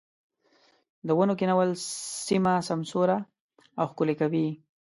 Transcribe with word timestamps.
د 1.07 1.09
ونو 1.17 1.33
کښېنول 1.39 1.69
سيمه 2.27 2.53
سمسوره 2.69 3.17
او 3.79 3.85
ښکلې 3.91 4.15
کوي. 4.21 4.47